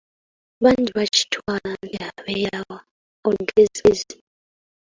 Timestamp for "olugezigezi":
3.27-4.15